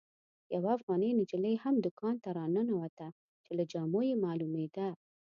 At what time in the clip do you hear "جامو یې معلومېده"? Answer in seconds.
3.71-4.87